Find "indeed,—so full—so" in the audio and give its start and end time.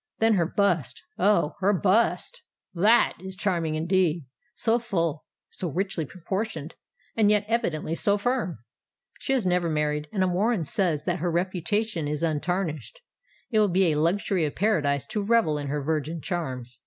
3.75-5.71